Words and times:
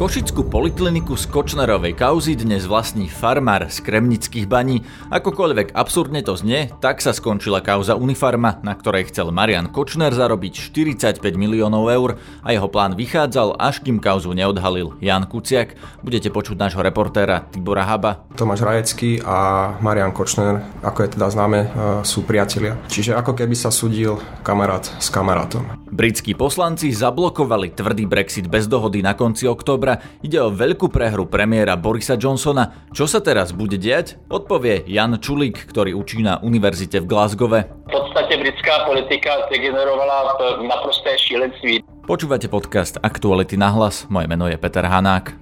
Košickú 0.00 0.48
polikliniku 0.48 1.12
z 1.12 1.28
Kočnerovej 1.28 1.92
kauzy 1.92 2.32
dnes 2.32 2.64
vlastní 2.64 3.04
farmár 3.04 3.68
z 3.68 3.84
Kremnických 3.84 4.48
baní. 4.48 4.80
Akokoľvek 5.12 5.76
absurdne 5.76 6.24
to 6.24 6.32
znie, 6.40 6.72
tak 6.80 7.04
sa 7.04 7.12
skončila 7.12 7.60
kauza 7.60 8.00
Unifarma, 8.00 8.64
na 8.64 8.72
ktorej 8.72 9.12
chcel 9.12 9.28
Marian 9.28 9.68
Kočner 9.68 10.08
zarobiť 10.16 10.72
45 10.72 11.20
miliónov 11.36 11.92
eur 11.92 12.16
a 12.40 12.48
jeho 12.48 12.64
plán 12.72 12.96
vychádzal, 12.96 13.60
až 13.60 13.84
kým 13.84 14.00
kauzu 14.00 14.32
neodhalil 14.32 14.96
Jan 15.04 15.28
Kuciak. 15.28 15.76
Budete 16.00 16.32
počuť 16.32 16.56
nášho 16.56 16.80
reportéra 16.80 17.44
Tibora 17.52 17.84
Haba. 17.84 18.24
Tomáš 18.40 18.64
Rajecký 18.64 19.20
a 19.20 19.76
Marian 19.84 20.16
Kočner, 20.16 20.64
ako 20.80 21.04
je 21.04 21.08
teda 21.12 21.28
známe, 21.28 21.60
e, 21.60 21.68
sú 22.08 22.24
priatelia. 22.24 22.80
Čiže 22.88 23.20
ako 23.20 23.36
keby 23.36 23.52
sa 23.52 23.68
súdil 23.68 24.16
kamarát 24.40 24.88
s 24.96 25.12
kamarátom. 25.12 25.68
Britskí 25.92 26.32
poslanci 26.32 26.88
zablokovali 26.88 27.76
tvrdý 27.76 28.08
Brexit 28.08 28.48
bez 28.48 28.64
dohody 28.64 29.04
na 29.04 29.12
konci 29.12 29.44
októbra 29.44 29.89
oktobra 29.90 30.22
ide 30.22 30.38
o 30.38 30.52
veľkú 30.52 30.86
prehru 30.92 31.26
premiéra 31.26 31.74
Borisa 31.74 32.14
Johnsona. 32.14 32.86
Čo 32.94 33.10
sa 33.10 33.18
teraz 33.18 33.50
bude 33.50 33.80
diať? 33.80 34.20
Odpovie 34.30 34.86
Jan 34.86 35.18
Čulík, 35.18 35.66
ktorý 35.66 35.96
učí 35.96 36.22
na 36.22 36.38
univerzite 36.38 37.02
v 37.02 37.08
Glasgowe. 37.08 37.66
V 37.66 37.90
podstate 37.90 38.38
britská 38.38 38.86
politika 38.86 39.48
degenerovala 39.50 40.38
v 40.60 40.68
naprosté 40.68 41.18
šílenství. 41.18 41.82
Počúvate 42.06 42.46
podcast 42.50 42.98
Aktuality 43.02 43.58
na 43.58 43.70
hlas. 43.74 44.06
Moje 44.10 44.26
meno 44.30 44.46
je 44.46 44.58
Peter 44.58 44.86
Hanák. 44.86 45.34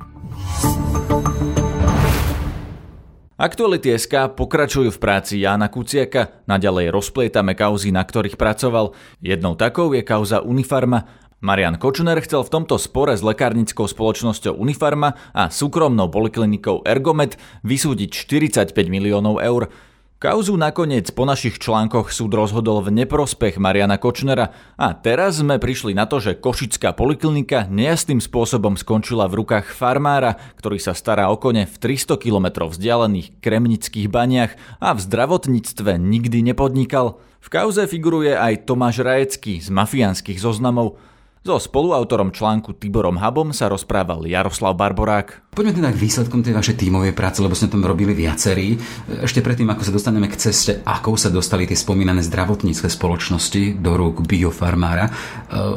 Aktuality 3.38 3.94
SK 3.94 4.34
pokračujú 4.34 4.90
v 4.90 4.98
práci 4.98 5.46
Jána 5.46 5.70
Kuciaka, 5.70 6.42
naďalej 6.50 6.90
rozplietame 6.90 7.54
kauzy, 7.54 7.94
na 7.94 8.02
ktorých 8.02 8.34
pracoval. 8.34 8.98
Jednou 9.22 9.54
takou 9.54 9.94
je 9.94 10.02
kauza 10.02 10.42
Unifarma 10.42 11.06
Marian 11.38 11.78
Kočner 11.78 12.19
chcel 12.19 12.42
v 12.42 12.50
tomto 12.50 12.83
spore 12.83 13.14
s 13.14 13.22
lekárnickou 13.22 13.86
spoločnosťou 13.86 14.58
Unifarma 14.58 15.14
a 15.31 15.47
súkromnou 15.47 16.11
poliklinikou 16.11 16.83
Ergomed 16.83 17.39
vysúdiť 17.62 18.11
45 18.11 18.75
miliónov 18.91 19.39
eur. 19.39 19.70
Kauzu 20.19 20.58
nakoniec 20.58 21.06
po 21.14 21.22
našich 21.22 21.62
článkoch 21.62 22.11
súd 22.11 22.34
rozhodol 22.34 22.83
v 22.83 22.91
neprospech 22.91 23.62
Mariana 23.62 24.03
Kočnera 24.03 24.50
a 24.75 24.91
teraz 24.98 25.39
sme 25.39 25.62
prišli 25.62 25.95
na 25.95 26.11
to, 26.11 26.19
že 26.19 26.34
Košická 26.34 26.91
poliklinika 26.91 27.70
nejastým 27.70 28.19
spôsobom 28.19 28.75
skončila 28.75 29.30
v 29.30 29.47
rukách 29.47 29.70
farmára, 29.70 30.42
ktorý 30.58 30.83
sa 30.83 30.91
stará 30.91 31.30
o 31.30 31.39
kone 31.39 31.70
v 31.70 31.75
300 31.78 32.19
km 32.19 32.67
vzdialených 32.67 33.39
kremnických 33.39 34.11
baniach 34.11 34.58
a 34.83 34.91
v 34.91 35.06
zdravotníctve 35.06 36.02
nikdy 36.02 36.42
nepodnikal. 36.42 37.23
V 37.39 37.47
kauze 37.47 37.86
figuruje 37.86 38.34
aj 38.34 38.67
Tomáš 38.67 39.06
Rajecký 39.06 39.62
z 39.62 39.70
mafiánskych 39.70 40.42
zoznamov. 40.42 40.98
So 41.47 41.55
spoluautorom 41.56 42.34
článku 42.34 42.75
Tiborom 42.75 43.14
Habom 43.22 43.55
sa 43.55 43.70
rozprával 43.70 44.27
Jaroslav 44.27 44.75
Barborák. 44.75 45.55
Poďme 45.55 45.75
teda 45.75 45.91
k 45.95 46.03
výsledkom 46.03 46.42
tej 46.42 46.55
vašej 46.55 46.77
tímovej 46.83 47.14
práce, 47.14 47.39
lebo 47.39 47.55
sme 47.55 47.70
tam 47.70 47.83
robili 47.86 48.11
viacerí. 48.11 48.75
Ešte 49.22 49.42
predtým, 49.42 49.70
ako 49.70 49.86
sa 49.86 49.95
dostaneme 49.95 50.27
k 50.27 50.39
ceste, 50.39 50.83
ako 50.83 51.14
sa 51.14 51.30
dostali 51.30 51.67
tie 51.67 51.78
spomínané 51.78 52.27
zdravotnícke 52.27 52.91
spoločnosti 52.91 53.78
do 53.78 53.92
rúk 53.95 54.27
biofarmára, 54.27 55.06
e, 55.06 55.12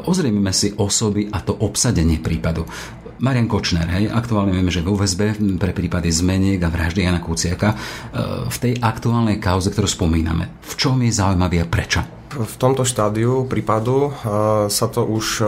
ozriemime 0.06 0.50
si 0.50 0.74
osoby 0.74 1.30
a 1.30 1.42
to 1.46 1.54
obsadenie 1.54 2.18
prípadu. 2.22 2.66
Marian 3.22 3.46
Kočner, 3.46 3.86
hej, 3.86 4.10
aktuálne 4.10 4.50
vieme, 4.50 4.74
že 4.74 4.82
v 4.82 4.98
UVSB 4.98 5.38
pre 5.62 5.78
prípady 5.78 6.10
zmeniek 6.10 6.58
a 6.58 6.74
vraždy 6.74 7.06
Jana 7.06 7.22
Kuciaka 7.22 7.70
e, 7.70 7.76
v 8.50 8.58
tej 8.58 8.74
aktuálnej 8.82 9.38
kauze, 9.38 9.70
ktorú 9.70 9.86
spomíname. 9.86 10.50
V 10.66 10.74
čom 10.74 10.98
je 11.06 11.14
zaujímavý 11.14 11.62
a 11.62 11.70
prečo? 11.70 12.02
V 12.34 12.56
tomto 12.58 12.82
štádiu 12.82 13.46
prípadu 13.46 14.10
e, 14.10 14.12
sa 14.74 14.88
to 14.90 15.06
už 15.06 15.38
e, 15.38 15.46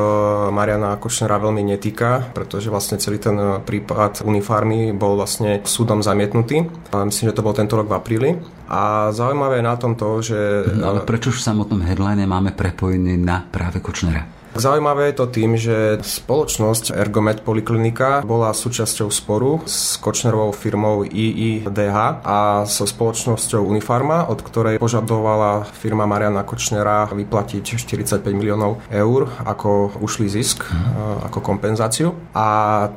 Mariana 0.54 1.02
Kočnera 1.02 1.42
veľmi 1.42 1.66
netýka, 1.66 2.30
pretože 2.38 2.70
vlastne 2.70 3.02
celý 3.02 3.18
ten 3.18 3.34
prípad 3.66 4.22
unifarmy 4.22 4.94
bol 4.94 5.18
vlastne 5.18 5.66
súdom 5.66 6.06
zamietnutý. 6.06 6.70
Myslím, 6.94 7.34
že 7.34 7.38
to 7.42 7.42
bol 7.42 7.58
tento 7.58 7.74
rok 7.74 7.90
v 7.90 7.98
apríli. 7.98 8.30
A 8.70 9.10
zaujímavé 9.10 9.66
je 9.66 9.66
na 9.66 9.76
tom 9.82 9.98
to, 9.98 10.22
že... 10.22 10.38
No, 10.78 10.94
ale 10.94 11.02
prečo 11.10 11.34
už 11.34 11.42
v 11.42 11.48
samotnom 11.50 11.82
headline 11.82 12.22
máme 12.30 12.54
prepojený 12.54 13.18
na 13.18 13.42
práve 13.42 13.82
Kočnera? 13.82 14.43
Zaujímavé 14.54 15.10
je 15.10 15.18
to 15.18 15.26
tým, 15.34 15.58
že 15.58 15.98
spoločnosť 15.98 16.94
Ergomed 16.94 17.42
Poliklinika 17.42 18.22
bola 18.22 18.54
súčasťou 18.54 19.10
sporu 19.10 19.66
s 19.66 19.98
Kočnerovou 19.98 20.54
firmou 20.54 21.02
IIDH 21.02 22.22
a 22.22 22.62
so 22.70 22.86
spoločnosťou 22.86 23.66
Unifarma, 23.66 24.30
od 24.30 24.46
ktorej 24.46 24.78
požadovala 24.78 25.66
firma 25.66 26.06
Mariana 26.06 26.46
Kočnera 26.46 27.10
vyplatiť 27.10 27.82
45 27.82 28.22
miliónov 28.30 28.78
eur 28.94 29.26
ako 29.42 29.98
ušlý 29.98 30.30
zisk, 30.30 30.70
mm. 30.70 31.34
ako 31.34 31.40
kompenzáciu. 31.42 32.14
A 32.38 32.46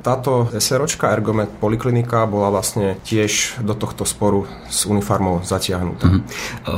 táto 0.04 0.52
SROčka 0.52 1.08
Ergomed 1.08 1.48
Poliklinika 1.56 2.28
bola 2.28 2.52
vlastne 2.52 3.00
tiež 3.00 3.64
do 3.64 3.72
tohto 3.72 4.04
sporu 4.04 4.44
s 4.68 4.84
Unifarmou 4.84 5.40
zatiahnutá. 5.40 6.20
Mm. 6.20 6.22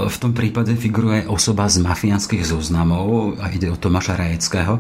V 0.07 0.17
tom 0.23 0.31
prípade 0.39 0.71
figuruje 0.79 1.27
osoba 1.27 1.67
z 1.67 1.83
mafiánskych 1.83 2.47
zoznamov 2.47 3.35
a 3.43 3.51
ide 3.51 3.75
o 3.75 3.77
Tomáša 3.77 4.15
Rajeckého 4.15 4.68
známeho. 4.69 4.75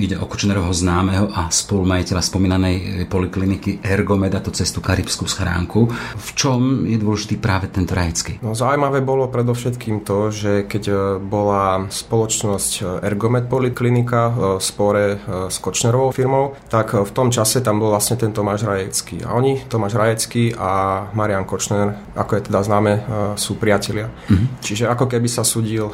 Ide 0.00 0.16
o 0.18 0.26
Kočnerovho 0.26 0.72
známeho 0.72 1.28
a 1.32 1.52
spolumajiteľa 1.52 2.22
spomínanej 2.24 2.76
polikliniky 3.12 3.84
Ergomeda, 3.84 4.40
to 4.40 4.50
cestu 4.54 4.80
Karibskú 4.80 5.28
schránku. 5.28 5.92
V 6.16 6.28
čom 6.32 6.88
je 6.88 6.96
dôležitý 6.96 7.36
práve 7.36 7.68
tento 7.68 7.92
Rajecký? 7.92 8.40
No, 8.40 8.56
zaujímavé 8.56 9.04
bolo 9.04 9.28
predovšetkým 9.28 10.06
to, 10.06 10.32
že 10.32 10.52
keď 10.64 10.84
e, 10.88 10.94
bola 11.20 11.86
spoločnosť 11.92 12.72
e, 12.80 12.82
Ergomed 13.04 13.46
Poliklinika 13.52 14.32
v 14.32 14.62
spore 14.62 15.18
s 15.50 15.58
Kočnerovou 15.58 16.14
firmou, 16.14 16.56
tak 16.70 16.94
v 16.94 17.10
tom 17.12 17.28
čase 17.28 17.60
tam 17.60 17.82
bol 17.82 17.92
vlastne 17.92 18.16
ten 18.16 18.32
Tomáš 18.32 18.64
Rajecký. 18.64 19.26
A 19.26 19.34
oni, 19.36 19.66
Tomáš 19.66 19.98
Rajecký 19.98 20.54
a 20.56 21.04
Marian 21.12 21.44
Kočner, 21.44 22.14
ako 22.14 22.38
je 22.38 22.42
teda 22.48 22.60
známe, 22.62 22.92
sú 23.34 23.58
priatelia. 23.58 24.08
Mm-hmm. 24.08 24.48
Čiže 24.62 24.84
ako 24.88 25.10
keby 25.10 25.28
sa 25.28 25.42
súdil 25.42 25.90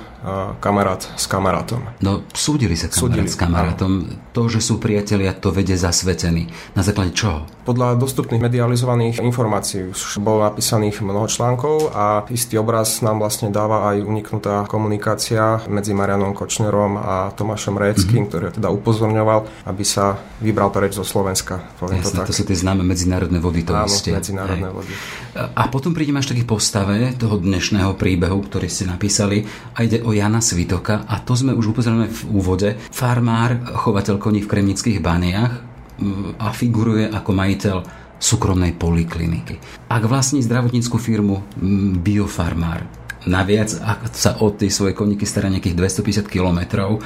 kamarát 0.60 1.00
s 1.16 1.24
kamarátom. 1.30 1.80
No, 2.04 2.22
súdil 2.36 2.67
Súdili 2.68 2.76
sa 2.76 2.88
kamarát 2.92 3.24
Súdili, 3.24 3.28
s 3.32 3.36
kamarátom. 3.38 3.92
To, 4.36 4.42
že 4.52 4.60
sú 4.60 4.76
priatelia, 4.76 5.32
to 5.32 5.48
vede 5.48 5.72
zasvetení. 5.78 6.52
Na 6.76 6.84
základe 6.84 7.16
čoho? 7.16 7.48
Podľa 7.64 7.96
dostupných 7.96 8.40
medializovaných 8.44 9.24
informácií 9.24 9.88
už 9.92 10.20
bolo 10.20 10.44
napísaných 10.44 11.00
mnoho 11.04 11.28
článkov 11.28 11.92
a 11.92 12.24
istý 12.32 12.56
obraz 12.60 13.00
nám 13.00 13.20
vlastne 13.20 13.48
dáva 13.48 13.92
aj 13.92 14.04
uniknutá 14.04 14.64
komunikácia 14.68 15.64
medzi 15.68 15.92
Marianom 15.92 16.32
Kočnerom 16.32 16.96
a 16.96 17.30
Tomášom 17.36 17.76
Reckým, 17.76 18.24
mm-hmm. 18.24 18.28
ktorý 18.28 18.44
teda 18.56 18.68
upozorňoval, 18.72 19.68
aby 19.68 19.84
sa 19.84 20.16
vybral 20.40 20.72
preč 20.72 20.96
zo 20.96 21.04
Slovenska. 21.04 21.60
Jasne, 21.78 22.02
to, 22.02 22.10
tak. 22.24 22.26
to 22.28 22.34
sú 22.34 22.42
tie 22.48 22.56
známe 22.56 22.82
medzinárodné 22.84 23.38
vody. 23.38 23.64
To 23.68 23.76
Áno, 23.76 23.92
ste. 23.92 24.16
medzinárodné 24.16 24.68
Hej. 24.68 24.76
vody. 24.76 24.92
A 25.38 25.70
potom 25.70 25.94
prídeme 25.94 26.18
až 26.18 26.34
taký 26.34 26.42
postave 26.42 27.14
toho 27.14 27.38
dnešného 27.38 27.94
príbehu, 27.94 28.42
ktorý 28.48 28.66
ste 28.66 28.88
napísali 28.88 29.46
a 29.76 29.84
ide 29.86 30.02
o 30.02 30.10
Jana 30.10 30.42
Svitoka 30.42 31.04
a 31.06 31.20
to 31.22 31.36
sme 31.38 31.54
už 31.54 31.76
upozorili 31.76 32.10
v 32.10 32.20
úvode 32.32 32.57
úvode, 32.58 32.74
farmár, 32.90 33.62
chovateľ 33.62 34.18
koní 34.18 34.42
v 34.42 34.50
Kremnických 34.50 34.98
baniach 34.98 35.62
mm, 36.02 36.42
a 36.42 36.50
figuruje 36.50 37.06
ako 37.06 37.30
majiteľ 37.30 37.76
súkromnej 38.18 38.74
polikliniky. 38.74 39.86
Ak 39.86 40.02
vlastní 40.10 40.42
zdravotníckú 40.42 40.98
firmu 40.98 41.46
mm, 41.54 42.02
Biofarmár, 42.02 42.82
naviac, 43.30 43.70
ak 43.78 44.10
sa 44.10 44.42
od 44.42 44.58
tej 44.58 44.74
svojej 44.74 44.98
koníky 44.98 45.22
stará 45.22 45.46
nejakých 45.46 45.78
250 46.26 46.26
km, 46.26 46.58
e, 46.66 46.98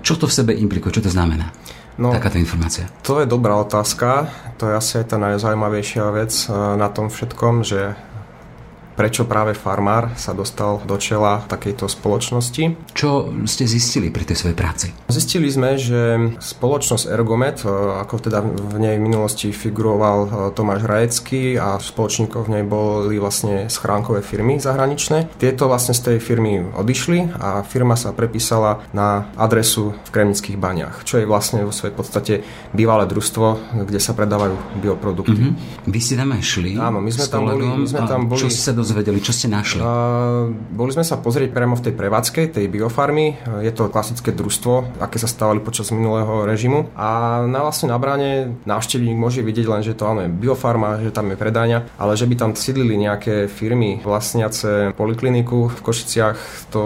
čo 0.00 0.16
to 0.16 0.24
v 0.24 0.32
sebe 0.32 0.52
implikuje, 0.56 0.96
čo 0.96 1.04
to 1.04 1.12
znamená? 1.12 1.52
No, 2.00 2.16
takáto 2.16 2.40
informácia? 2.40 2.88
To 3.04 3.20
je 3.20 3.28
dobrá 3.28 3.60
otázka. 3.60 4.32
To 4.56 4.72
je 4.72 4.80
asi 4.80 5.04
aj 5.04 5.12
tá 5.12 5.16
najzaujímavejšia 5.20 6.08
vec 6.16 6.32
e, 6.48 6.56
na 6.80 6.88
tom 6.88 7.12
všetkom, 7.12 7.68
že 7.68 8.00
prečo 9.00 9.24
práve 9.24 9.56
farmár 9.56 10.12
sa 10.20 10.36
dostal 10.36 10.84
do 10.84 11.00
čela 11.00 11.40
takejto 11.48 11.88
spoločnosti. 11.88 12.92
Čo 12.92 13.32
ste 13.48 13.64
zistili 13.64 14.12
pri 14.12 14.28
tej 14.28 14.44
svojej 14.44 14.52
práci? 14.52 14.92
Zistili 15.08 15.48
sme, 15.48 15.80
že 15.80 16.36
spoločnosť 16.36 17.08
Ergomet, 17.08 17.64
e, 17.64 17.72
ako 17.96 18.28
teda 18.28 18.44
v 18.44 18.76
nej 18.76 19.00
v 19.00 19.04
minulosti 19.08 19.56
figuroval 19.56 20.18
e, 20.20 20.28
Tomáš 20.52 20.84
Rajecký 20.84 21.56
a 21.56 21.80
spoločníkov 21.80 22.44
v 22.44 22.60
nej 22.60 22.64
boli 22.68 23.16
vlastne 23.16 23.72
schránkové 23.72 24.20
firmy 24.20 24.60
zahraničné. 24.60 25.32
Tieto 25.40 25.72
vlastne 25.72 25.96
z 25.96 26.12
tej 26.12 26.16
firmy 26.20 26.60
odišli 26.60 27.40
a 27.40 27.64
firma 27.64 27.96
sa 27.96 28.12
prepísala 28.12 28.84
na 28.92 29.32
adresu 29.40 29.96
v 29.96 30.08
Kremnických 30.12 30.60
baniach, 30.60 31.08
čo 31.08 31.16
je 31.16 31.24
vlastne 31.24 31.64
vo 31.64 31.72
svojej 31.72 31.96
podstate 31.96 32.34
bývalé 32.76 33.08
družstvo, 33.08 33.80
kde 33.80 33.96
sa 33.96 34.12
predávajú 34.12 34.60
bioprodukty. 34.84 35.56
Mm-hmm. 35.56 35.88
Vy 35.88 36.00
ste 36.04 36.20
tam 36.20 36.36
aj 36.36 36.42
šli 36.44 36.76
Áno, 36.76 37.00
my 37.00 37.08
sme 37.08 37.24
tam 37.32 37.48
boli, 37.48 37.64
my 37.64 37.88
sme 37.88 38.04
tam 38.04 38.28
boli... 38.28 38.44
Čo 38.44 38.52
sa 38.52 38.76
dozvedeli? 38.76 38.89
Čo 39.20 39.36
ste 39.36 39.46
našli? 39.52 39.80
Uh, 39.84 40.50
boli 40.72 40.90
sme 40.90 41.04
sa 41.04 41.20
pozrieť 41.20 41.52
priamo 41.52 41.76
v 41.76 41.90
tej 41.90 41.94
prevádzke, 41.94 42.50
tej 42.50 42.66
biofarmy. 42.72 43.36
Je 43.60 43.72
to 43.74 43.92
klasické 43.92 44.32
družstvo, 44.32 45.02
aké 45.02 45.20
sa 45.20 45.28
stávali 45.28 45.60
počas 45.60 45.92
minulého 45.92 46.48
režimu. 46.48 46.88
A 46.96 47.40
na 47.44 47.60
vlastne 47.62 47.92
na 47.92 47.98
bráne 48.00 48.56
návštevník 48.64 49.16
môže 49.16 49.44
vidieť 49.44 49.66
len, 49.68 49.82
že 49.84 49.94
to 49.94 50.08
áno, 50.08 50.24
je 50.24 50.30
biofarma, 50.32 51.04
že 51.04 51.12
tam 51.12 51.30
je 51.30 51.36
predania, 51.36 51.86
ale 52.00 52.16
že 52.16 52.24
by 52.24 52.34
tam 52.34 52.50
sídlili 52.56 52.96
nejaké 52.96 53.46
firmy 53.46 54.00
vlastniace 54.02 54.96
polikliniku 54.96 55.68
v 55.68 55.80
Košiciach, 55.84 56.70
to 56.72 56.82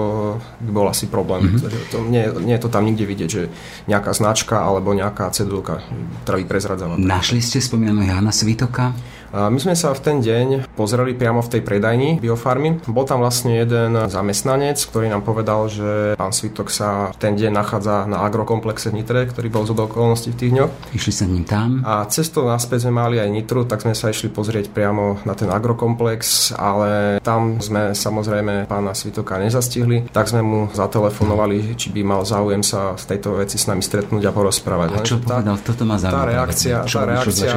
by 0.64 0.70
bol 0.70 0.86
asi 0.90 1.06
problém. 1.06 1.54
Mm-hmm. 1.54 1.90
To, 1.94 1.96
nie, 2.04 2.24
nie 2.44 2.54
je 2.58 2.62
to 2.62 2.72
tam 2.72 2.84
nikde 2.84 3.06
vidieť, 3.06 3.28
že 3.30 3.42
nejaká 3.86 4.10
značka 4.16 4.60
alebo 4.60 4.92
nejaká 4.92 5.30
cedulka, 5.30 5.80
ktorá 6.26 6.40
by 6.42 6.46
prezradzala. 6.50 6.94
Našli 6.98 7.40
ste 7.40 7.62
spomínanú 7.62 8.02
Jana 8.04 8.32
Svitoka? 8.34 8.92
My 9.34 9.58
sme 9.58 9.75
sa 9.75 9.90
v 9.90 9.98
ten 9.98 10.16
deň 10.22 10.78
pozreli 10.78 11.10
priamo 11.10 11.42
v 11.42 11.58
tej 11.58 11.66
predajni 11.66 12.22
biofarmy. 12.22 12.86
Bol 12.86 13.02
tam 13.02 13.19
vlastne 13.19 13.58
jeden 13.58 13.98
zamestnanec, 14.06 14.78
ktorý 14.78 15.10
nám 15.10 15.26
povedal, 15.26 15.66
že 15.66 16.14
pán 16.14 16.31
Svitok 16.31 16.70
sa 16.70 17.10
ten 17.19 17.34
deň 17.34 17.50
nachádza 17.50 18.06
na 18.06 18.22
agrokomplexe 18.22 18.94
v 18.94 19.02
Nitre, 19.02 19.26
ktorý 19.26 19.50
bol 19.50 19.66
z 19.66 19.75
okolností 19.75 20.31
v 20.31 20.38
tých 20.38 20.52
dňoch. 20.54 20.70
Išli 20.94 21.10
sa 21.12 21.26
ním 21.26 21.42
tam. 21.42 21.82
A 21.82 22.06
cestou 22.06 22.46
naspäť 22.46 22.86
sme 22.86 23.02
mali 23.02 23.19
aj 23.19 23.26
Nitru, 23.26 23.66
tak 23.66 23.82
sme 23.82 23.98
sa 23.98 24.14
išli 24.14 24.31
pozrieť 24.31 24.70
priamo 24.70 25.19
na 25.26 25.34
ten 25.34 25.50
agrokomplex, 25.50 26.54
ale 26.54 27.19
tam 27.19 27.58
sme 27.58 27.90
samozrejme 27.90 28.70
pána 28.70 28.94
Svitoka 28.94 29.42
nezastihli, 29.42 30.14
tak 30.14 30.30
sme 30.30 30.46
mu 30.46 30.70
zatelefonovali, 30.70 31.75
či 31.75 31.90
by 31.90 32.06
mal 32.06 32.22
záujem 32.22 32.62
sa 32.62 32.94
z 32.94 33.19
tejto 33.19 33.34
veci 33.42 33.58
s 33.58 33.66
nami 33.66 33.82
stretnúť 33.82 34.22
a 34.22 34.30
porozprávať. 34.30 34.88
A 34.94 35.02
čo 35.02 35.19
tá, 35.19 35.42
povedal? 35.42 35.58
Toto 35.58 35.82
má 35.82 35.98
Tá 35.98 36.22
reakcia, 36.22 36.87
tá 36.87 37.02
reakcia, 37.02 37.50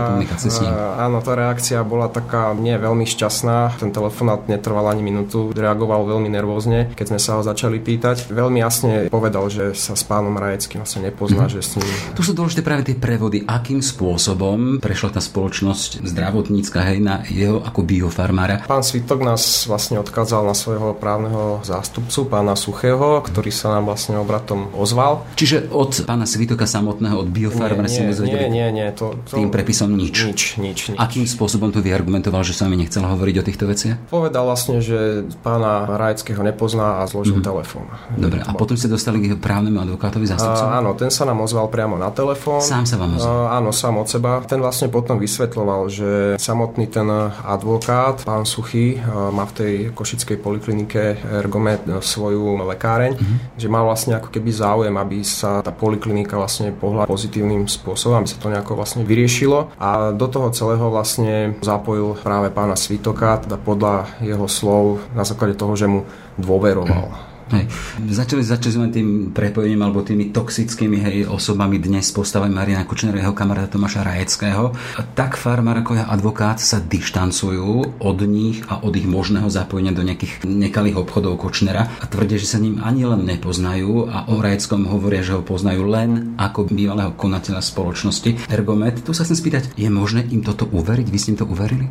áno, 0.98 1.22
tá 1.22 1.38
reakcia 1.38 1.67
reakcia 1.68 1.84
bola 1.84 2.08
taká 2.08 2.56
nie 2.56 2.80
veľmi 2.80 3.04
šťastná. 3.04 3.76
Ten 3.76 3.92
telefonát 3.92 4.48
netrval 4.48 4.88
ani 4.88 5.04
minútu, 5.04 5.52
reagoval 5.52 6.08
veľmi 6.08 6.32
nervózne, 6.32 6.96
keď 6.96 7.06
sme 7.12 7.20
sa 7.20 7.36
ho 7.36 7.42
začali 7.44 7.84
pýtať. 7.84 8.32
Veľmi 8.32 8.64
jasne 8.64 9.12
povedal, 9.12 9.52
že 9.52 9.76
sa 9.76 10.00
s 10.00 10.08
pánom 10.08 10.32
Rajeckým 10.32 10.88
vlastne 10.88 11.12
nepozná, 11.12 11.52
mm. 11.52 11.52
že 11.52 11.60
s 11.60 11.76
ním... 11.76 11.92
Tu 12.16 12.24
sú 12.24 12.32
dôležité 12.32 12.64
práve 12.64 12.88
tie 12.88 12.96
prevody, 12.96 13.44
akým 13.44 13.84
spôsobom 13.84 14.80
prešla 14.80 15.20
tá 15.20 15.20
spoločnosť 15.20 16.08
zdravotnícka 16.08 16.80
hej, 16.88 17.04
na 17.04 17.28
jeho 17.28 17.60
ako 17.60 17.84
biofarmára. 17.84 18.64
Pán 18.64 18.88
Svitok 18.88 19.28
nás 19.28 19.68
vlastne 19.68 20.00
odkázal 20.00 20.48
na 20.48 20.56
svojho 20.56 20.96
právneho 20.96 21.60
zástupcu, 21.68 22.32
pána 22.32 22.56
Suchého, 22.56 23.20
ktorý 23.28 23.52
sa 23.52 23.76
nám 23.76 23.92
vlastne 23.92 24.16
obratom 24.16 24.72
ozval. 24.72 25.28
Čiže 25.36 25.68
od 25.68 25.92
pána 26.08 26.24
Svitoka 26.24 26.64
samotného, 26.64 27.20
od 27.20 27.28
biofarmára 27.28 27.92
si 27.92 28.08
nie, 28.08 28.48
nie, 28.48 28.68
nie, 28.72 28.88
to, 28.96 29.20
to, 29.28 29.42
tým 29.42 29.52
prepisom 29.52 29.92
nič. 29.92 30.16
Nič, 30.16 30.42
nič, 30.62 30.80
nič. 30.94 31.00
Akým 31.02 31.26
spôsobom 31.26 31.57
spôsobom 31.58 31.74
to 31.74 31.82
vyargumentoval, 31.82 32.46
že 32.46 32.54
s 32.54 32.62
vami 32.62 32.78
nechcel 32.78 33.02
hovoriť 33.02 33.36
o 33.42 33.44
týchto 33.50 33.66
veciach? 33.66 33.98
Povedal 34.14 34.46
vlastne, 34.46 34.78
že 34.78 35.26
pána 35.42 35.90
Rajeckého 35.90 36.46
nepozná 36.46 37.02
a 37.02 37.10
zložil 37.10 37.42
mm-hmm. 37.42 37.50
telefón. 37.50 37.90
Dobre, 38.14 38.46
a 38.46 38.54
potom 38.54 38.78
ste 38.78 38.86
dostali 38.86 39.18
k 39.26 39.42
právnemu 39.42 39.82
advokátovi 39.82 40.30
zástupcovi? 40.30 40.70
Áno, 40.70 40.94
ten 40.94 41.10
sa 41.10 41.26
nám 41.26 41.42
ozval 41.42 41.66
priamo 41.74 41.98
na 41.98 42.14
telefón. 42.14 42.62
Sám 42.62 42.86
sa 42.86 43.02
vám 43.02 43.18
ozval? 43.18 43.58
Áno, 43.58 43.74
sám 43.74 43.98
od 43.98 44.06
seba. 44.06 44.46
Ten 44.46 44.62
vlastne 44.62 44.94
potom 44.94 45.18
vysvetloval, 45.18 45.90
že 45.90 46.38
samotný 46.38 46.86
ten 46.94 47.10
advokát, 47.42 48.22
pán 48.22 48.46
Suchý, 48.46 49.02
má 49.34 49.50
v 49.50 49.54
tej 49.58 49.74
košickej 49.98 50.38
poliklinike 50.38 51.18
Ergomet 51.42 51.82
svoju 52.06 52.62
lekáreň, 52.70 53.18
mm-hmm. 53.18 53.38
že 53.58 53.66
má 53.66 53.82
vlastne 53.82 54.14
ako 54.22 54.30
keby 54.30 54.54
záujem, 54.54 54.94
aby 54.94 55.26
sa 55.26 55.66
tá 55.66 55.74
poliklinika 55.74 56.38
vlastne 56.38 56.70
pohľa 56.70 57.10
pozitívnym 57.10 57.66
spôsobom, 57.66 58.22
aby 58.22 58.30
sa 58.30 58.38
to 58.38 58.54
nejako 58.54 58.78
vlastne 58.78 59.02
vyriešilo. 59.02 59.74
A 59.82 60.14
do 60.14 60.28
toho 60.30 60.54
celého 60.54 60.92
vlastne 60.92 61.47
zapojil 61.62 62.18
práve 62.24 62.50
pána 62.50 62.76
Svitoka, 62.76 63.44
teda 63.44 63.60
podľa 63.62 64.20
jeho 64.24 64.48
slov 64.50 65.04
na 65.14 65.22
základe 65.22 65.54
toho, 65.56 65.74
že 65.78 65.88
mu 65.88 66.04
dôveroval. 66.40 67.37
Hej. 67.48 67.72
Začali, 68.12 68.44
začali 68.44 68.74
sme 68.76 68.88
tým 68.92 69.32
prepojením 69.32 69.80
alebo 69.80 70.04
tými 70.04 70.36
toxickými 70.36 71.00
hej, 71.00 71.18
osobami 71.32 71.80
dnes 71.80 72.12
postavami 72.12 72.52
Mariana 72.52 72.84
Kučnera 72.84 73.24
jeho 73.24 73.32
kamaráta 73.32 73.80
Tomáša 73.80 74.04
Rajeckého. 74.04 74.76
Tak 75.16 75.40
farmár 75.40 75.80
ako 75.80 75.96
ja 75.96 76.12
advokát 76.12 76.60
sa 76.60 76.84
dištancujú 76.84 78.04
od 78.04 78.20
nich 78.28 78.68
a 78.68 78.84
od 78.84 78.92
ich 79.00 79.08
možného 79.08 79.48
zapojenia 79.48 79.96
do 79.96 80.04
nejakých 80.04 80.44
nekalých 80.44 81.00
obchodov 81.00 81.40
Kočnera 81.40 81.88
a 81.88 82.06
tvrdia, 82.12 82.36
že 82.36 82.52
sa 82.52 82.60
ním 82.60 82.84
ani 82.84 83.08
len 83.08 83.24
nepoznajú 83.24 84.12
a 84.12 84.28
o 84.28 84.44
Rajeckom 84.44 84.84
hovoria, 84.92 85.24
že 85.24 85.40
ho 85.40 85.42
poznajú 85.42 85.88
len 85.88 86.36
ako 86.36 86.68
bývalého 86.68 87.16
konateľa 87.16 87.64
spoločnosti 87.64 88.52
Ergomet. 88.52 89.08
Tu 89.08 89.16
sa 89.16 89.24
chcem 89.24 89.40
spýtať, 89.40 89.72
je 89.80 89.88
možné 89.88 90.28
im 90.36 90.44
toto 90.44 90.68
uveriť? 90.68 91.08
Vy 91.08 91.16
ste 91.16 91.32
im 91.32 91.40
to 91.40 91.48
uverili? 91.48 91.88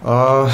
Uh, 0.00 0.48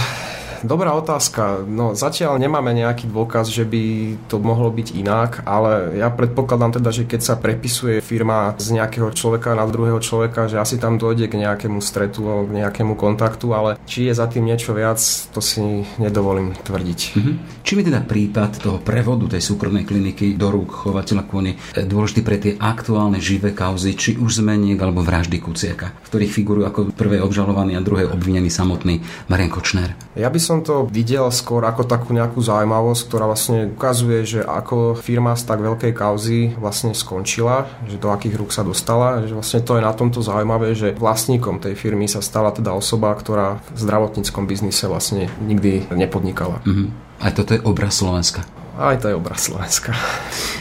dobrá 0.63 0.95
otázka. 0.95 1.63
No 1.67 1.93
zatiaľ 1.93 2.39
nemáme 2.41 2.73
nejaký 2.75 3.11
dôkaz, 3.11 3.51
že 3.51 3.67
by 3.69 4.15
to 4.31 4.41
mohlo 4.41 4.71
byť 4.73 4.89
inak, 4.97 5.31
ale 5.45 5.99
ja 5.99 6.09
predpokladám 6.09 6.81
teda, 6.81 6.91
že 6.95 7.05
keď 7.05 7.21
sa 7.21 7.35
prepisuje 7.37 8.01
firma 8.01 8.57
z 8.57 8.79
nejakého 8.79 9.13
človeka 9.13 9.59
na 9.59 9.67
druhého 9.69 10.01
človeka, 10.01 10.49
že 10.49 10.57
asi 10.57 10.81
tam 10.81 10.97
dojde 10.97 11.29
k 11.29 11.39
nejakému 11.45 11.83
stretu, 11.85 12.49
k 12.49 12.51
nejakému 12.65 12.97
kontaktu, 12.97 13.53
ale 13.53 13.71
či 13.85 14.09
je 14.09 14.15
za 14.17 14.25
tým 14.25 14.49
niečo 14.49 14.73
viac, 14.73 14.99
to 15.35 15.45
si 15.45 15.85
nedovolím 16.01 16.57
tvrdiť. 16.57 17.01
Mm-hmm. 17.15 17.35
Čím 17.61 17.79
je 17.85 17.89
teda 17.93 18.01
prípad 18.09 18.51
toho 18.65 18.79
prevodu 18.81 19.37
tej 19.37 19.45
súkromnej 19.45 19.85
kliniky 19.85 20.41
do 20.41 20.49
rúk 20.49 20.89
chovateľa 20.89 21.23
kône 21.29 21.61
dôležitý 21.77 22.21
pre 22.25 22.41
tie 22.41 22.57
aktuálne 22.57 23.21
živé 23.21 23.53
kauzy, 23.53 23.93
či 23.93 24.17
už 24.17 24.41
zmeniek 24.41 24.81
alebo 24.81 25.05
vraždy 25.05 25.37
Kuciaka, 25.37 25.93
v 25.93 26.09
ktorých 26.09 26.33
figurujú 26.33 26.65
ako 26.65 26.81
prvé 26.97 27.21
obžalovaný 27.21 27.77
a 27.77 27.85
druhé 27.85 28.09
obvinený 28.09 28.49
samotný 28.49 29.05
Marian 29.29 29.53
Kočner? 29.53 29.93
Ja 30.17 30.33
by 30.33 30.41
som 30.41 30.48
to 30.65 30.89
videl 30.89 31.29
skôr 31.29 31.61
ako 31.69 31.85
takú 31.85 32.17
nejakú 32.17 32.41
zaujímavosť, 32.41 33.01
ktorá 33.05 33.29
vlastne 33.29 33.69
ukazuje, 33.69 34.25
že 34.25 34.41
ako 34.41 34.97
firma 34.97 35.37
z 35.37 35.45
tak 35.45 35.61
veľkej 35.61 35.93
kauzy 35.93 36.57
vlastne 36.57 36.97
skončila, 36.97 37.69
že 37.85 38.01
do 38.01 38.09
akých 38.09 38.41
rúk 38.41 38.51
sa 38.51 38.65
dostala, 38.65 39.21
že 39.29 39.37
vlastne 39.37 39.61
to 39.61 39.77
je 39.77 39.85
na 39.85 39.93
tomto 39.93 40.25
zaujímavé, 40.25 40.73
že 40.73 40.97
vlastníkom 40.97 41.61
tej 41.61 41.77
firmy 41.77 42.09
sa 42.09 42.25
stala 42.25 42.49
teda 42.51 42.73
osoba, 42.73 43.13
ktorá 43.13 43.61
v 43.69 43.79
zdravotníckom 43.79 44.49
biznise 44.49 44.89
vlastne 44.89 45.29
nikdy 45.45 45.93
nepodnikala. 45.93 46.65
Mm-hmm. 46.65 46.89
Aj 47.21 47.33
toto 47.37 47.53
je 47.53 47.61
obraz 47.69 48.01
Slovenska. 48.01 48.49
Aj 48.79 48.97
to 48.97 49.11
je 49.11 49.15
obraz 49.19 49.51
Slovenska. 49.51 49.91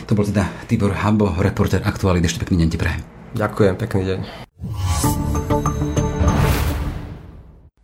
To 0.10 0.18
bol 0.18 0.26
teda 0.26 0.50
Tibor 0.66 0.92
Hambo, 0.92 1.32
reporter 1.38 1.86
Aktuály. 1.86 2.20
Ešte 2.26 2.42
pekný 2.42 2.66
deň 2.66 2.70
ti 2.74 2.78
prajem. 2.82 3.02
Ďakujem, 3.38 3.74
pekný 3.78 4.04
deň. 4.04 4.20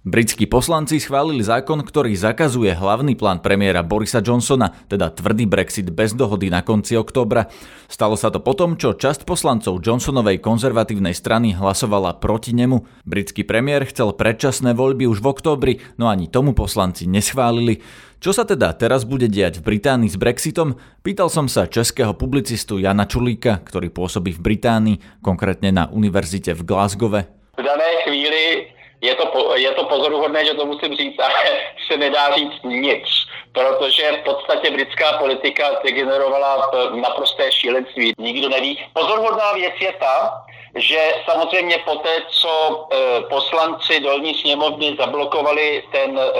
Britskí 0.03 0.51
poslanci 0.51 0.99
schválili 0.99 1.47
zákon, 1.47 1.79
ktorý 1.79 2.11
zakazuje 2.11 2.75
hlavný 2.75 3.15
plán 3.15 3.39
premiéra 3.39 3.87
Borisa 3.87 4.19
Johnsona, 4.19 4.75
teda 4.91 5.07
tvrdý 5.15 5.47
Brexit 5.47 5.87
bez 5.95 6.11
dohody 6.11 6.51
na 6.51 6.59
konci 6.59 6.99
októbra. 6.99 7.47
Stalo 7.87 8.19
sa 8.19 8.27
to 8.27 8.43
potom, 8.43 8.75
čo 8.75 8.99
časť 8.99 9.23
poslancov 9.23 9.79
Johnsonovej 9.79 10.43
konzervatívnej 10.43 11.15
strany 11.15 11.55
hlasovala 11.55 12.19
proti 12.19 12.51
nemu. 12.51 12.83
Britský 13.07 13.47
premiér 13.47 13.87
chcel 13.87 14.11
predčasné 14.11 14.75
voľby 14.75 15.07
už 15.07 15.23
v 15.23 15.27
októbri, 15.31 15.73
no 15.95 16.11
ani 16.11 16.27
tomu 16.27 16.51
poslanci 16.51 17.07
neschválili. 17.07 17.79
Čo 18.19 18.35
sa 18.35 18.43
teda 18.43 18.75
teraz 18.75 19.07
bude 19.07 19.31
diať 19.31 19.63
v 19.63 19.71
Británii 19.71 20.11
s 20.11 20.19
Brexitom? 20.19 20.75
Pýtal 20.99 21.31
som 21.31 21.47
sa 21.47 21.63
českého 21.63 22.11
publicistu 22.11 22.75
Jana 22.75 23.07
Čulíka, 23.07 23.63
ktorý 23.63 23.87
pôsobí 23.87 24.35
v 24.35 24.51
Británii, 24.51 25.23
konkrétne 25.23 25.71
na 25.71 25.87
univerzite 25.87 26.51
v 26.59 26.67
Glasgowe. 26.67 27.23
V 27.55 27.63
danej 27.63 27.95
chvíli 28.03 28.72
je 29.03 29.15
to, 29.15 29.55
je 29.55 29.71
to 29.71 29.83
pozoruhodné, 29.83 30.45
že 30.45 30.53
to 30.53 30.65
musím 30.65 30.95
říct, 30.95 31.19
ale 31.19 31.33
se 31.87 31.97
nedá 31.97 32.35
říct 32.35 32.63
nic, 32.63 33.03
protože 33.51 34.11
v 34.11 34.23
podstatě 34.23 34.71
britská 34.71 35.17
politika 35.17 35.63
degenerovala 35.83 36.71
naprosté 36.95 37.51
šílenství. 37.51 38.13
Nikdo 38.17 38.49
neví. 38.49 38.79
Pozoruhodná 38.93 39.51
věc 39.53 39.73
je 39.79 39.93
ta, 39.99 40.45
že 40.75 41.13
samozřejmě 41.29 41.77
po 41.85 41.95
té, 41.95 42.21
co 42.29 42.49
e, 42.91 43.21
poslanci 43.21 43.99
dolní 43.99 44.33
sněmovny 44.33 44.95
zablokovali 44.99 45.83
ten 45.91 46.19
e, 46.19 46.31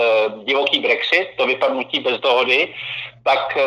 divoký 0.44 0.78
Brexit, 0.78 1.28
to 1.36 1.46
vypadnutí 1.46 2.00
bez 2.00 2.20
dohody, 2.20 2.74
tak 3.24 3.56
e, 3.56 3.64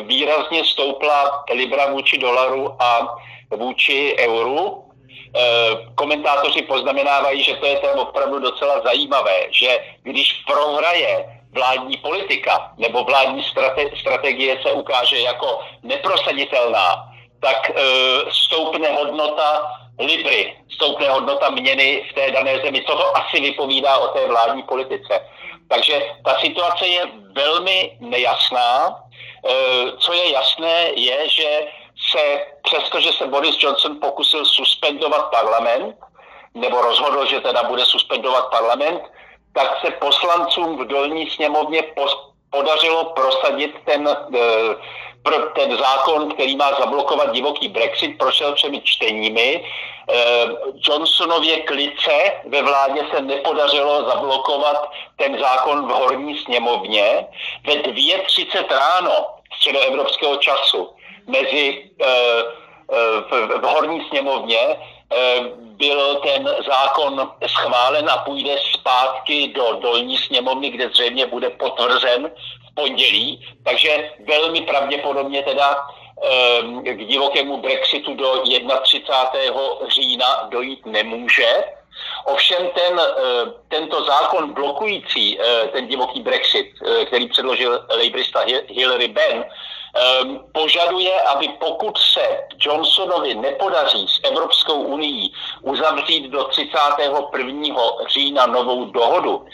výrazně 0.00 0.64
stoupla 0.64 1.44
libra 1.52 1.86
vůči 1.86 2.18
dolaru 2.18 2.76
a 2.82 3.16
vůči 3.50 4.16
euru 4.18 4.87
komentátoři 5.94 6.62
poznamenávají, 6.62 7.42
že 7.42 7.54
to 7.54 7.66
je 7.66 7.76
tam 7.76 7.98
opravdu 7.98 8.38
docela 8.38 8.80
zajímavé, 8.80 9.46
že 9.50 9.78
když 10.02 10.32
prohraje 10.46 11.40
vládní 11.52 11.96
politika 11.96 12.72
nebo 12.78 13.04
vládní 13.04 13.42
strate- 13.42 14.00
strategie 14.00 14.58
se 14.62 14.72
ukáže 14.72 15.18
jako 15.18 15.60
neprosaditelná, 15.82 17.12
tak 17.40 17.70
e, 17.70 17.74
stoupne 18.30 18.92
hodnota 18.92 19.72
Libry, 19.98 20.56
stoupne 20.70 21.08
hodnota 21.10 21.50
měny 21.50 22.06
v 22.10 22.14
té 22.14 22.30
dané 22.30 22.58
zemi. 22.58 22.84
Co 22.86 22.96
to 22.96 23.16
asi 23.16 23.40
vypovídá 23.40 23.98
o 23.98 24.08
té 24.08 24.26
vládní 24.26 24.62
politice? 24.62 25.20
Takže 25.68 26.02
ta 26.24 26.38
situace 26.38 26.86
je 26.86 27.06
velmi 27.32 27.96
nejasná. 28.00 28.88
E, 28.88 29.52
co 29.98 30.12
je 30.12 30.32
jasné, 30.32 30.90
je, 30.94 31.28
že 31.28 31.66
se, 32.10 32.46
přestože 32.62 33.12
se 33.12 33.26
Boris 33.26 33.56
Johnson 33.58 34.00
pokusil 34.00 34.44
suspendovat 34.44 35.30
parlament, 35.30 35.96
nebo 36.54 36.80
rozhodl, 36.80 37.26
že 37.26 37.40
teda 37.40 37.62
bude 37.62 37.84
suspendovat 37.84 38.50
parlament, 38.50 39.02
tak 39.52 39.80
se 39.80 39.90
poslancům 39.90 40.76
v 40.78 40.86
dolní 40.86 41.30
sněmovně 41.30 41.82
podařilo 42.50 43.04
prosadit 43.04 43.74
ten, 43.84 44.08
eh, 44.34 44.76
ten 45.54 45.76
zákon, 45.76 46.32
který 46.32 46.56
má 46.56 46.72
zablokovat 46.72 47.32
divoký 47.32 47.68
Brexit, 47.68 48.18
prošel 48.18 48.54
všemi 48.54 48.80
čteními. 48.84 49.64
Eh, 50.08 50.46
Johnsonově 50.88 51.60
klice 51.62 52.32
ve 52.46 52.62
vládě 52.62 53.04
se 53.14 53.22
nepodařilo 53.22 54.04
zablokovat 54.08 54.90
ten 55.16 55.38
zákon 55.38 55.88
v 55.88 55.90
horní 55.90 56.38
sněmovně. 56.38 57.26
Ve 57.66 57.74
2.30 57.74 58.70
ráno 58.70 59.26
středoevropského 59.56 60.36
času 60.36 60.97
mezi 61.28 61.90
eh, 62.00 62.42
v, 63.30 63.60
v 63.60 63.62
horní 63.62 64.08
sněmovně 64.08 64.76
byl 65.60 66.14
ten 66.14 66.48
zákon 66.66 67.30
schválen 67.46 68.10
a 68.10 68.16
půjde 68.16 68.56
zpátky 68.74 69.48
do 69.48 69.72
dolní 69.72 70.18
sněmovny, 70.18 70.70
kde 70.70 70.88
zřejmě 70.88 71.26
bude 71.26 71.50
potvrzen 71.50 72.30
v 72.70 72.74
pondělí. 72.74 73.46
Takže 73.64 74.10
velmi 74.28 74.60
pravděpodobně 74.60 75.42
teda 75.42 75.76
k 76.82 77.04
divokému 77.06 77.56
Brexitu 77.56 78.14
do 78.14 78.42
31. 78.82 79.60
října 79.88 80.48
dojít 80.50 80.86
nemůže. 80.86 81.64
Ovšem 82.24 82.70
ten, 82.74 83.00
eh, 83.00 83.52
tento 83.68 84.04
zákon 84.04 84.52
blokující 84.52 85.40
eh, 85.40 85.68
ten 85.68 85.86
divoký 85.86 86.20
Brexit, 86.20 86.66
eh, 86.86 87.04
který 87.04 87.28
předložil 87.28 87.72
Labourista 87.90 88.44
Hillary 88.68 89.08
Benn, 89.08 89.44
požaduje, 90.52 91.20
aby 91.20 91.48
pokud 91.48 91.98
se 91.98 92.38
Johnsonovi 92.60 93.34
nepodaří 93.34 94.08
s 94.08 94.20
Evropskou 94.24 94.82
unii 94.82 95.30
uzavřít 95.62 96.30
do 96.30 96.44
31. 96.44 97.20
října 98.08 98.46
novou 98.46 98.84
dohodu, 98.84 99.36
uh, 99.36 99.46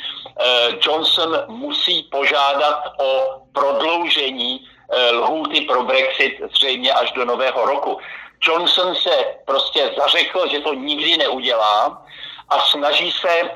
Johnson 0.81 1.39
musí 1.49 2.03
požádat 2.03 2.83
o 3.01 3.41
prodloužení 3.53 4.61
uh, 4.61 5.19
lhůty 5.19 5.61
pro 5.61 5.83
Brexit 5.83 6.41
zřejmě 6.55 6.93
až 6.93 7.13
do 7.13 7.25
nového 7.25 7.67
roku. 7.67 7.99
Johnson 8.43 8.95
se 8.95 9.25
prostě 9.45 9.91
zařekl, 9.99 10.49
že 10.51 10.61
to 10.61 10.75
nikdy 10.75 11.17
neudělá 11.17 12.05
a 12.49 12.61
snaží 12.61 13.13
se 13.13 13.29
e, 13.31 13.51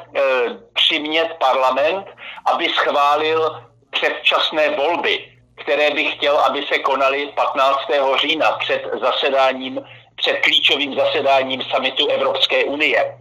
přimět 0.73 1.37
parlament, 1.41 2.07
aby 2.45 2.69
schválil 2.69 3.63
předčasné 3.91 4.77
volby 4.77 5.38
které 5.61 5.91
bych 5.91 6.15
chtěl, 6.15 6.39
aby 6.39 6.63
se 6.63 6.79
konaly 6.79 7.33
15. 7.35 7.79
října 8.21 8.53
před 8.53 8.83
zasedáním, 9.01 9.81
před 10.17 10.33
klíčovým 10.33 10.95
zasedáním 10.95 11.63
samitu 11.63 12.09
Evropské 12.09 12.65
unie. 12.65 13.19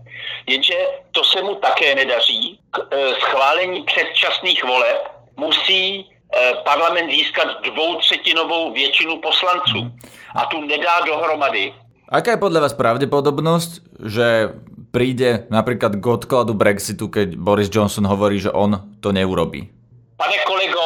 Jenže 0.48 0.74
to 1.12 1.24
se 1.24 1.41
mu 1.41 1.56
také 1.56 1.96
nedaří. 1.96 2.60
E, 2.91 3.13
schválení 3.13 3.84
předčasných 3.84 4.63
voleb 4.63 5.12
musí 5.38 6.00
e, 6.00 6.06
parlament 6.63 7.12
získat 7.12 7.48
dvoutřetinovou 7.63 8.74
většinu 8.74 9.17
poslanců. 9.17 9.91
A 10.36 10.46
tu 10.46 10.62
nedá 10.62 11.00
dohromady. 11.06 11.74
Aká 12.08 12.39
je 12.39 12.39
podľa 12.39 12.63
vás 12.63 12.74
pravdepodobnosť, 12.79 14.00
že 14.08 14.56
príde 14.96 15.44
napríklad 15.51 16.00
k 16.00 16.06
odkladu 16.08 16.56
Brexitu, 16.56 17.12
keď 17.12 17.36
Boris 17.36 17.67
Johnson 17.67 18.08
hovorí, 18.08 18.39
že 18.39 18.48
on 18.56 18.96
to 19.03 19.12
neurobí? 19.12 19.67
Pane 20.15 20.38
kolego, 20.48 20.76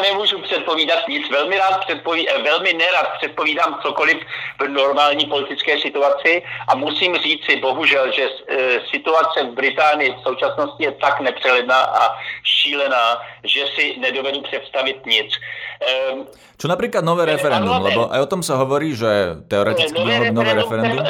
nemůžu 0.00 0.38
předpovídat 0.38 1.08
nic. 1.08 1.30
Velmi, 1.30 1.58
rád 1.58 1.84
předpoví, 1.84 2.28
eh, 2.28 2.42
velmi 2.42 2.72
nerad 2.72 3.08
předpovídám 3.18 3.78
cokoliv 3.82 4.18
v 4.58 4.68
normální 4.68 5.26
politické 5.26 5.78
situaci 5.78 6.42
a 6.68 6.74
musím 6.74 7.16
říct 7.16 7.44
si 7.44 7.56
bohužel, 7.56 8.12
že 8.12 8.22
e, 8.22 8.80
situace 8.90 9.44
v 9.44 9.54
Británii 9.54 10.10
v 10.12 10.22
současnosti 10.22 10.84
je 10.84 10.92
tak 10.92 11.20
nepřeledná 11.20 11.80
a 11.80 12.18
šílená, 12.44 13.22
že 13.44 13.66
si 13.74 13.96
nedovedu 13.98 14.40
představit 14.40 15.06
nic. 15.06 15.32
E, 15.80 16.12
Čo 16.60 16.68
napríklad 16.68 17.00
nové 17.00 17.24
referendum, 17.24 17.80
lebo 17.80 18.12
aj 18.12 18.20
o 18.20 18.28
tom 18.28 18.44
sa 18.44 18.60
hovorí, 18.60 18.92
že 18.92 19.40
teoreticky 19.48 19.96
nové, 19.96 20.28
nové 20.28 20.52
referendum... 20.60 21.00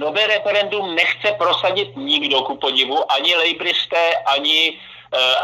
Nové 0.00 0.24
referendum 0.26 0.96
nechce 0.96 1.36
prosadit 1.36 1.92
nikdo 1.92 2.40
ku 2.48 2.56
podivu, 2.56 2.96
ani 3.12 3.36
lejbristé, 3.36 4.24
ani, 4.24 4.80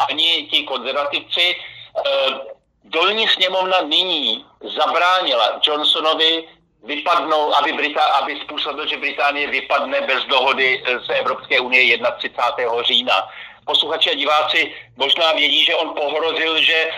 ani 0.09 0.49
ti 0.49 0.65
konzervativci 0.65 1.61
Eh, 1.91 2.60
dolní 2.85 3.29
sněmovna 3.29 3.81
nyní 3.81 4.45
zabránila 4.79 5.61
Johnsonovi 5.63 6.49
vypadnou, 6.85 7.55
aby, 7.55 7.73
Brita, 7.73 8.05
aby 8.05 8.41
způsobil, 8.41 8.87
že 8.87 8.97
Británie 8.97 9.47
vypadne 9.47 10.01
bez 10.01 10.25
dohody 10.25 10.83
z 11.07 11.11
Evropské 11.11 11.61
unie 11.61 11.99
31. 12.19 12.83
října. 12.83 13.29
Posluchači 13.65 14.11
a 14.11 14.15
diváci 14.15 14.75
možná 14.97 15.33
vědí, 15.33 15.65
že 15.65 15.75
on 15.75 15.95
pohrozil, 15.95 16.63
že 16.63 16.75
e, 16.75 16.91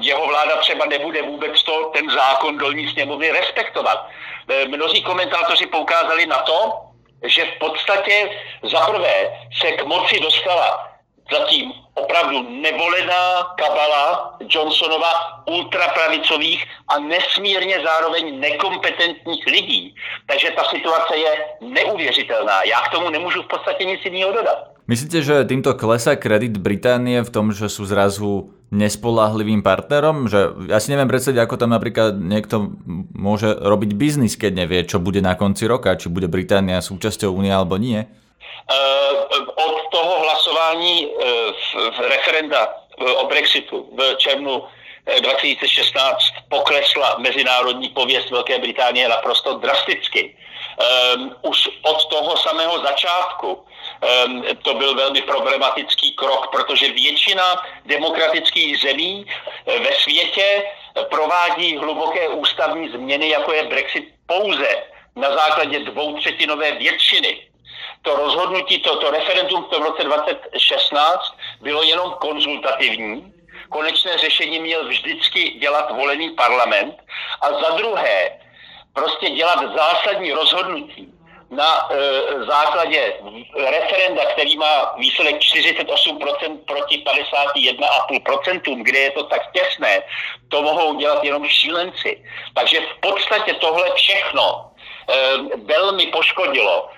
jeho 0.00 0.26
vláda 0.26 0.56
třeba 0.56 0.86
nebude 0.86 1.22
vůbec 1.22 1.62
to, 1.62 1.90
ten 1.94 2.10
zákon 2.10 2.58
dolní 2.58 2.88
sněmovny 2.88 3.30
respektovat. 3.30 4.08
E, 4.48 4.68
mnozí 4.68 5.02
komentátoři 5.02 5.66
poukázali 5.66 6.26
na 6.26 6.38
to, 6.38 6.72
že 7.24 7.44
v 7.44 7.58
podstatě 7.58 8.30
za 8.62 8.80
prvé 8.80 9.38
se 9.60 9.72
k 9.72 9.84
moci 9.84 10.20
dostala 10.20 10.88
zatím 11.32 11.72
opravdu 11.98 12.42
nevolená 12.62 13.54
kabala 13.58 14.34
Johnsonova 14.48 15.42
ultrapravicových 15.46 16.64
a 16.88 16.98
nesmírně 16.98 17.76
zároveň 17.84 18.40
nekompetentních 18.40 19.46
lidí. 19.46 19.94
Takže 20.26 20.50
ta 20.56 20.64
situace 20.64 21.16
je 21.16 21.32
neuvěřitelná. 21.60 22.62
Já 22.62 22.80
k 22.80 22.92
tomu 22.92 23.10
nemůžu 23.10 23.42
v 23.42 23.46
podstatě 23.46 23.84
nic 23.84 24.00
jiného 24.04 24.32
dodat. 24.32 24.78
Myslíte, 24.88 25.20
že 25.20 25.44
týmto 25.44 25.76
klesá 25.76 26.16
kredit 26.16 26.56
Británie 26.56 27.20
v 27.20 27.28
tom, 27.28 27.52
že 27.52 27.68
sú 27.68 27.84
zrazu 27.84 28.56
nespolahlivým 28.72 29.60
partnerom? 29.60 30.32
Že 30.32 30.72
ja 30.72 30.80
si 30.80 30.88
neviem 30.88 31.12
predstaviť, 31.12 31.44
ako 31.44 31.60
tam 31.60 31.76
napríklad 31.76 32.16
niekto 32.16 32.72
môže 33.12 33.52
robiť 33.52 33.92
biznis, 33.92 34.40
keď 34.40 34.64
nevie, 34.64 34.80
čo 34.88 34.96
bude 34.96 35.20
na 35.20 35.36
konci 35.36 35.68
roka, 35.68 35.92
či 35.92 36.08
bude 36.08 36.24
Británia 36.24 36.80
súčasťou 36.80 37.36
únie 37.36 37.52
alebo 37.52 37.76
nie. 37.76 38.08
Eh, 38.70 39.38
od 39.54 39.88
toho 39.90 40.20
hlasování 40.20 41.08
eh, 41.08 41.26
v 41.90 42.00
referenda 42.00 42.68
eh, 43.00 43.12
o 43.12 43.26
Brexitu 43.26 43.88
v 43.92 44.16
červnu 44.16 44.64
2016 45.20 46.24
poklesla 46.48 47.16
mezinárodní 47.18 47.88
pověst 47.88 48.30
Velké 48.30 48.58
Británie 48.58 49.08
naprosto 49.08 49.54
drasticky. 49.54 50.36
Um, 51.16 51.36
už 51.42 51.68
od 51.82 52.04
toho 52.06 52.36
samého 52.36 52.78
začátku 52.78 53.64
um, 54.26 54.44
to 54.62 54.74
byl 54.74 54.94
velmi 54.94 55.22
problematický 55.22 56.12
krok, 56.12 56.50
protože 56.52 56.92
většina 56.92 57.62
demokratických 57.86 58.78
zemí 58.78 59.26
ve 59.66 59.92
světě 59.92 60.62
provádí 61.10 61.76
hluboké 61.76 62.28
ústavní 62.28 62.88
změny, 62.88 63.28
jako 63.28 63.52
je 63.52 63.64
Brexit, 63.64 64.08
pouze 64.26 64.68
na 65.16 65.32
základě 65.32 65.78
dvoutřetinové 65.78 66.72
většiny 66.72 67.48
to 68.02 68.16
rozhodnutí, 68.16 68.78
to, 68.78 68.96
to 68.96 69.10
referendum 69.10 69.64
v 69.64 69.68
tom 69.68 69.82
roce 69.82 70.04
2016 70.04 71.34
bylo 71.60 71.82
jenom 71.82 72.12
konzultativní. 72.20 73.32
Konečné 73.68 74.18
řešení 74.18 74.58
měl 74.60 74.88
vždycky 74.88 75.50
dělat 75.50 75.90
volený 75.90 76.30
parlament. 76.30 76.94
A 77.40 77.52
za 77.52 77.70
druhé, 77.76 78.38
prostě 78.92 79.30
dělat 79.30 79.58
zásadní 79.76 80.32
rozhodnutí 80.32 81.12
na 81.50 81.88
e, 81.90 81.96
základě 82.44 83.14
referenda, 83.70 84.24
který 84.32 84.56
má 84.56 84.94
výsledek 84.98 85.36
48% 85.36 86.58
proti 86.66 87.04
51,5%, 87.56 88.82
kde 88.82 88.98
je 88.98 89.10
to 89.10 89.22
tak 89.22 89.52
těsné, 89.52 90.02
to 90.48 90.62
mohou 90.62 90.94
dělat 90.94 91.24
jenom 91.24 91.48
šílenci. 91.48 92.24
Takže 92.54 92.80
v 92.80 93.00
podstatě 93.00 93.54
tohle 93.54 93.90
všechno 93.94 94.70
e, 95.08 95.36
velmi 95.56 96.06
poškodilo 96.06 96.90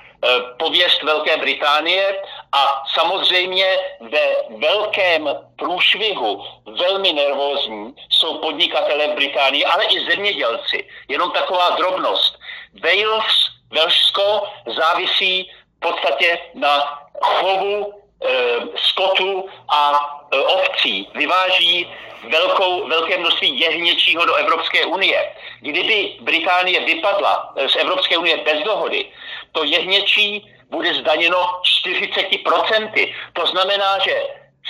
pověst 0.58 1.02
Velké 1.02 1.36
Británie 1.36 2.22
a 2.52 2.82
samozřejmě 2.94 3.78
ve 4.00 4.56
velkém 4.58 5.28
průšvihu, 5.56 6.44
velmi 6.78 7.12
nervózní, 7.12 7.94
jsou 8.08 8.38
podnikatelé 8.38 9.08
v 9.08 9.14
Británii, 9.14 9.64
ale 9.64 9.84
i 9.84 10.04
zemědělci. 10.10 10.88
Jenom 11.08 11.30
taková 11.30 11.70
drobnost. 11.70 12.38
Wales, 12.82 13.50
Velšsko 13.70 14.42
závisí 14.66 15.50
v 15.76 15.80
podstatě 15.80 16.38
na 16.54 17.00
chovu 17.20 17.92
e, 17.92 18.28
skotu 18.76 19.48
a 19.68 20.00
e, 20.32 20.38
ovcí. 20.38 21.08
Vyváží 21.14 21.86
velkou, 22.28 22.88
velké 22.88 23.18
množství 23.18 23.60
jehněčího 23.60 24.24
do 24.24 24.34
Evropské 24.34 24.84
unie. 24.84 25.32
Kdyby 25.60 26.16
Británie 26.20 26.80
vypadla 26.80 27.54
z 27.66 27.76
Evropské 27.76 28.18
unie 28.18 28.36
bez 28.36 28.62
dohody, 28.62 29.06
to 29.52 29.64
jehněčí 29.64 30.54
bude 30.70 30.94
zdaněno 30.94 31.60
40%. 31.84 33.14
To 33.32 33.46
znamená, 33.46 33.98
že 33.98 34.22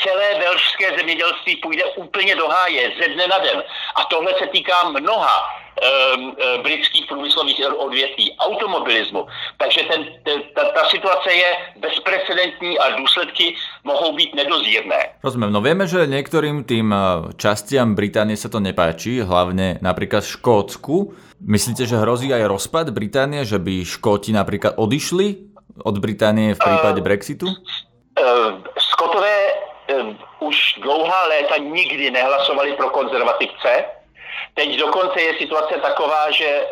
celé 0.02 0.34
velšské 0.38 0.96
zemědělství 0.96 1.56
půjde 1.56 1.84
úplně 1.84 2.36
do 2.36 2.48
háje 2.48 2.92
ze 3.00 3.08
dne 3.08 3.26
na 3.26 3.38
den. 3.38 3.64
A 3.94 4.04
tohle 4.04 4.34
se 4.38 4.46
týká 4.46 4.88
mnoha 4.88 5.48
britských 6.62 7.06
průmyslových 7.06 7.60
odvětví, 7.78 8.36
automobilismu. 8.38 9.26
Takže 9.58 9.80
ten, 9.88 10.00
ta, 10.54 10.62
ta 10.76 10.84
situace 10.88 11.32
je 11.32 11.50
bezprecedentní 11.76 12.78
a 12.78 12.96
důsledky 12.96 13.54
mohou 13.84 14.12
být 14.16 14.34
nedozírné. 14.34 15.16
Rozumiem, 15.24 15.52
no 15.52 15.60
vieme, 15.60 15.88
že 15.88 16.04
niektorým 16.04 16.64
tým 16.68 16.92
častiam 17.40 17.96
Británie 17.96 18.36
sa 18.36 18.52
to 18.52 18.60
nepáči, 18.60 19.24
hlavne 19.24 19.80
napríklad 19.80 20.24
Škótsku. 20.24 21.16
Myslíte, 21.40 21.88
že 21.88 21.96
hrozí 21.96 22.28
aj 22.28 22.44
rozpad 22.44 22.92
Británie, 22.92 23.48
že 23.48 23.56
by 23.56 23.84
Škóti 23.84 24.36
napríklad 24.36 24.76
odišli 24.76 25.48
od 25.80 25.96
Británie 25.96 26.52
v 26.52 26.60
prípade 26.60 27.00
uh, 27.00 27.04
Brexitu? 27.04 27.48
Uh, 27.48 28.60
Skotové 28.76 29.32
uh, 29.96 30.12
už 30.44 30.84
dlouhá 30.84 31.20
léta 31.32 31.56
nikdy 31.56 32.10
nehlasovali 32.10 32.76
pro 32.76 32.92
konzervativce. 32.92 33.99
Teď 34.60 34.76
dokonce 34.76 35.22
je 35.22 35.38
situace 35.38 35.74
taková, 35.74 36.30
že 36.30 36.68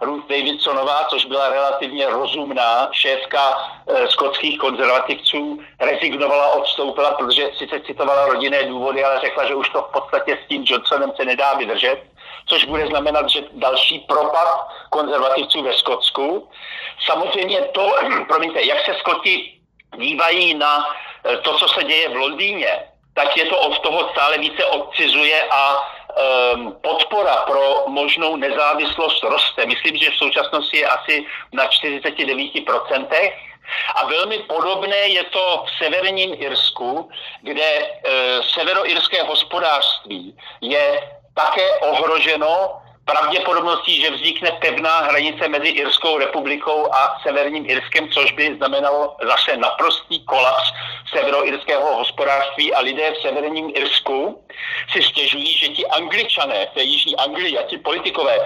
uh, 0.00 0.06
Ruth 0.06 0.28
Davidsonová, 0.28 1.04
což 1.04 1.24
byla 1.24 1.48
relativně 1.48 2.06
rozumná 2.06 2.88
šéfka 2.92 3.56
uh, 3.56 4.06
skotských 4.06 4.58
konzervativců, 4.58 5.60
rezignovala, 5.80 6.52
odstoupila, 6.52 7.14
protože 7.14 7.50
sice 7.58 7.80
citovala 7.80 8.26
rodinné 8.26 8.64
důvody, 8.64 9.04
ale 9.04 9.20
řekla, 9.20 9.46
že 9.46 9.54
už 9.54 9.68
to 9.68 9.82
v 9.82 9.92
podstatě 9.92 10.38
s 10.44 10.48
tím 10.48 10.64
Johnsonem 10.66 11.12
se 11.16 11.24
nedá 11.24 11.54
vydržet 11.54 11.98
což 12.46 12.64
bude 12.64 12.86
znamenat, 12.86 13.30
že 13.30 13.44
další 13.52 13.98
propad 13.98 14.68
konzervativců 14.90 15.62
ve 15.62 15.72
Skotsku. 15.72 16.48
Samozřejmě 17.06 17.60
to, 17.60 17.96
promiňte, 18.28 18.62
jak 18.62 18.86
se 18.86 18.94
Skoti 18.94 19.58
dívají 19.96 20.54
na 20.54 20.86
eh, 21.24 21.36
to, 21.36 21.58
co 21.58 21.68
se 21.68 21.84
děje 21.84 22.08
v 22.08 22.16
Londýně, 22.16 22.82
tak 23.14 23.36
je 23.36 23.46
to 23.46 23.58
od 23.58 23.78
toho 23.78 24.08
stále 24.08 24.38
více 24.38 24.64
odcizuje 24.64 25.44
a 25.50 25.93
podpora 26.80 27.36
pro 27.36 27.84
možnou 27.86 28.36
nezávislost 28.36 29.22
roste. 29.22 29.66
Myslím, 29.66 29.96
že 29.96 30.10
v 30.10 30.16
současnosti 30.16 30.76
je 30.78 30.88
asi 30.88 31.26
na 31.52 31.66
49%. 31.66 33.32
A 33.94 34.06
velmi 34.06 34.38
podobné 34.38 34.96
je 34.96 35.24
to 35.24 35.64
v 35.66 35.84
severním 35.84 36.34
Irsku, 36.42 37.08
kde 37.42 37.64
e, 37.64 37.88
severoirské 38.42 39.22
hospodářství 39.22 40.36
je 40.60 41.10
také 41.34 41.78
ohroženo 41.80 42.82
pravděpodobností, 43.04 44.00
že 44.00 44.10
vznikne 44.10 44.50
pevná 44.60 45.00
hranice 45.00 45.48
mezi 45.48 45.68
Irskou 45.68 46.18
republikou 46.18 46.88
a 46.92 47.20
Severním 47.22 47.70
Irskem, 47.70 48.08
což 48.08 48.32
by 48.32 48.56
znamenalo 48.56 49.16
zase 49.28 49.56
naprostý 49.56 50.24
kolaps 50.24 50.72
severoirského 51.16 51.96
hospodářství 51.96 52.74
a 52.74 52.80
lidé 52.80 53.10
v 53.10 53.22
Severním 53.22 53.70
Irsku 53.74 54.44
si 54.92 55.02
stěžují, 55.02 55.58
že 55.58 55.68
ti 55.68 55.86
angličané 55.86 56.66
v 56.66 56.74
té 56.74 56.82
jižní 56.82 57.16
Anglii 57.16 57.58
a 57.58 57.62
ti 57.62 57.78
politikové 57.78 58.38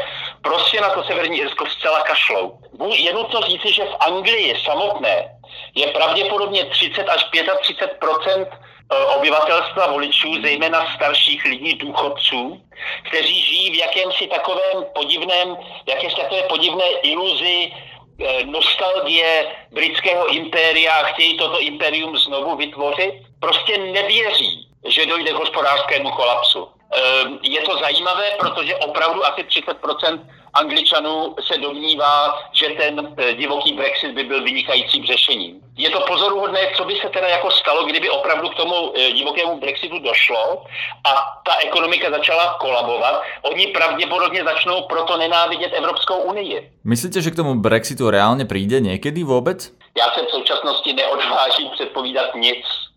prostě 0.43 0.81
na 0.81 0.91
to 0.91 1.03
Severní 1.03 1.39
Irsko 1.39 1.67
zcela 1.67 2.01
kašlou. 2.01 2.59
Je 2.93 3.13
nutno 3.13 3.41
říci, 3.43 3.73
že 3.73 3.85
v 3.85 3.97
Anglii 4.01 4.57
samotné 4.65 5.35
je 5.75 5.87
pravděpodobně 5.87 6.65
30 6.65 7.09
až 7.09 7.25
35 7.61 7.99
Eh, 8.01 8.69
obyvatelstva 9.17 9.87
voličů, 9.87 10.43
zejména 10.43 10.95
starších 10.95 11.45
lidí, 11.45 11.75
důchodců, 11.75 12.63
kteří 13.09 13.43
žijí 13.43 13.71
v 13.71 13.75
jakémsi 13.75 14.27
takovém 14.27 14.85
podivném, 14.95 15.57
jakési 15.89 16.17
takové 16.17 16.43
podivné 16.43 16.85
iluzi 17.03 17.73
eh, 17.73 18.45
nostalgie 18.45 19.47
britského 19.71 20.35
impéria 20.35 20.93
a 20.93 21.03
chtějí 21.03 21.37
toto 21.37 21.61
impérium 21.61 22.19
znovu 22.19 22.57
vytvořit, 22.57 23.15
prostě 23.41 23.79
nevěří, 23.79 24.69
že 24.87 25.07
dojde 25.07 25.31
k 25.31 25.35
hospodářskému 25.35 26.11
kolapsu. 26.11 26.78
Eh, 26.99 27.25
je 27.43 27.61
to 27.61 27.79
zajímavé, 27.79 28.31
protože 28.39 28.77
opravdu 28.77 29.27
asi 29.27 29.43
30% 29.45 30.21
Angličanů 30.55 31.35
se 31.47 31.59
domnívá, 31.59 32.43
že 32.53 32.67
ten 32.69 33.15
eh, 33.17 33.35
divoký 33.35 33.73
Brexit 33.73 34.13
by 34.13 34.25
byl 34.25 34.45
vynikajícím 34.45 35.05
řešením. 35.05 35.61
Je 35.77 35.91
to 35.91 36.01
pozoruhodné, 36.01 36.61
co 36.77 36.85
by 36.85 36.95
se 36.95 37.09
teda 37.09 37.29
jako 37.29 37.51
stalo, 37.51 37.87
kdyby 37.87 38.11
opravdu 38.11 38.49
k 38.49 38.55
tomu 38.55 38.93
eh, 38.97 39.13
divokému 39.13 39.61
Brexitu 39.61 39.99
došlo 39.99 40.65
a 41.05 41.11
ta 41.47 41.53
ekonomika 41.65 42.11
začala 42.11 42.57
kolabovat. 42.61 43.23
Oni 43.43 43.67
pravděpodobně 43.67 44.45
začnou 44.45 44.83
proto 44.83 45.17
nenávidět 45.17 45.73
Evropskou 45.73 46.17
unii. 46.17 46.71
Myslíte, 46.85 47.23
že 47.23 47.31
k 47.31 47.37
tomu 47.37 47.55
Brexitu 47.55 48.11
reálně 48.11 48.45
přijde 48.45 48.81
někdy 48.81 49.25
vůbec? 49.25 49.73
Já 49.99 50.05
se 50.15 50.27
v 50.27 50.31
současnosti 50.31 50.93
neodvážím 50.93 51.69
předpovídat 51.75 52.35
nic. 52.35 52.88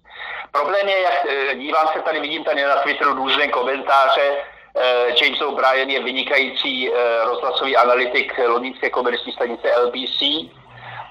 Problém 0.52 0.90
je, 0.90 1.02
jak 1.02 1.26
eh, 1.30 1.56
dívám 1.56 1.88
se 1.94 2.02
tady, 2.02 2.20
vidím 2.20 2.44
tady 2.44 2.64
na 2.64 2.76
Twitteru 2.76 3.14
různé 3.14 3.48
komentáře, 3.48 4.38
Eh, 4.76 5.14
James 5.22 5.42
O'Brien 5.42 5.90
je 5.90 6.04
vynikající 6.04 6.90
eh, 6.90 6.94
rozhlasový 7.26 7.78
analytik 7.78 8.38
londýnské 8.48 8.90
komerční 8.90 9.32
stanice 9.32 9.68
LBC 9.84 10.22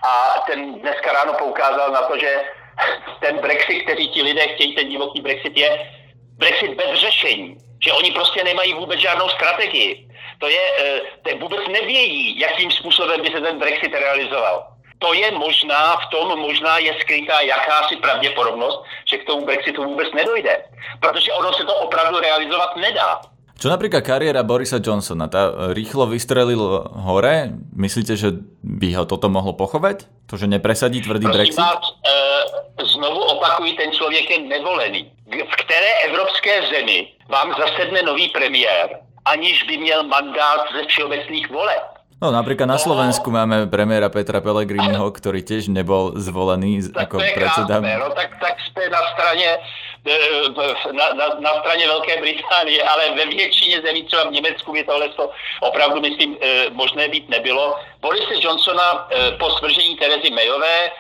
a 0.02 0.44
ten 0.46 0.74
dneska 0.74 1.12
ráno 1.12 1.34
poukázal 1.34 1.92
na 1.92 2.02
to, 2.02 2.18
že 2.18 2.42
ten 3.20 3.38
Brexit, 3.38 3.82
který 3.82 4.08
ti 4.08 4.22
lidé 4.22 4.48
chtějí, 4.48 4.74
ten 4.74 4.88
divoký 4.88 5.20
Brexit, 5.20 5.56
je 5.56 5.90
Brexit 6.38 6.74
bez 6.74 7.00
řešení. 7.00 7.56
Že 7.84 7.92
oni 7.92 8.10
prostě 8.10 8.44
nemají 8.44 8.74
vůbec 8.74 9.00
žádnou 9.00 9.28
strategii. 9.28 10.08
To 10.38 10.48
je, 10.48 10.60
to 11.22 11.36
vůbec 11.36 11.60
nevědí, 11.68 12.40
jakým 12.40 12.70
způsobem 12.70 13.20
by 13.20 13.28
se 13.28 13.40
ten 13.40 13.58
Brexit 13.58 13.92
realizoval. 13.94 14.66
To 15.00 15.16
je 15.16 15.32
možná, 15.32 15.96
v 15.96 16.06
tom 16.12 16.38
možná 16.38 16.78
je 16.78 16.92
skrytá 17.00 17.40
jakási 17.40 17.96
pravděpodobnost, 17.96 18.84
že 19.10 19.18
k 19.18 19.26
tomu 19.26 19.46
Brexitu 19.48 19.84
vůbec 19.84 20.12
nedojde. 20.12 20.64
Protože 21.00 21.32
ono 21.32 21.52
se 21.52 21.64
to 21.64 21.74
opravdu 21.74 22.20
realizovat 22.20 22.76
nedá. 22.76 23.20
Čo 23.60 23.68
napríklad 23.68 24.00
kariéra 24.00 24.40
Borisa 24.40 24.80
Johnsona, 24.80 25.28
tá 25.28 25.52
rýchlo 25.76 26.08
vystrelil 26.08 26.80
hore, 27.04 27.52
myslíte, 27.76 28.16
že 28.16 28.32
by 28.64 28.96
ho 28.96 29.04
toto 29.04 29.28
mohlo 29.28 29.52
pochovať? 29.52 30.08
To, 30.32 30.40
že 30.40 30.48
nepresadí 30.48 31.04
tvrdý 31.04 31.28
Prosím 31.28 31.36
Brexit? 31.36 31.60
Vás, 31.60 31.84
e, 32.00 32.16
znovu 32.80 33.20
opakují, 33.36 33.76
ten 33.76 33.92
člověk 33.92 34.30
je 34.32 34.38
nevolený. 34.48 35.12
V 35.28 35.54
které 35.60 35.92
evropské 36.08 36.72
zemi 36.72 37.12
vám 37.28 37.52
zasedne 37.52 38.00
nový 38.00 38.32
premiér, 38.32 38.96
aniž 39.28 39.62
by 39.68 39.76
měl 39.76 40.08
mandát 40.08 40.64
ze 40.72 40.88
všeobecných 40.88 41.50
voleb? 41.52 41.99
No 42.20 42.28
napríklad 42.28 42.68
na 42.68 42.76
Slovensku 42.76 43.32
máme 43.32 43.64
premiéra 43.64 44.12
Petra 44.12 44.44
Pellegriniho, 44.44 45.08
ktorý 45.08 45.40
tiež 45.40 45.72
nebol 45.72 46.12
zvolený 46.20 46.92
tak 46.92 47.08
ako 47.08 47.16
predseda. 47.16 47.80
No 47.80 48.12
tak, 48.12 48.36
tak 48.36 48.60
ste 48.60 48.92
na 48.92 49.00
strane 49.16 49.48
e, 50.04 50.16
na, 50.92 51.06
na, 51.16 51.26
na 51.40 51.52
straně 51.64 51.88
Velké 51.88 52.20
Británie, 52.20 52.82
ale 52.84 53.16
ve 53.16 53.24
většině 53.24 53.80
zemí, 53.80 54.04
třeba 54.04 54.28
v 54.28 54.36
Německu 54.36 54.72
by 54.72 54.84
tohle 54.84 55.08
to 55.08 55.30
opravdu, 55.60 56.00
myslím, 56.00 56.36
e, 56.40 56.70
možné 56.70 57.08
být 57.08 57.28
nebylo. 57.28 57.80
Borise 58.04 58.36
Johnsona 58.36 59.08
e, 59.08 59.32
po 59.40 59.50
svržení 59.50 59.96
Terezy 59.96 60.30
Mayové, 60.30 60.92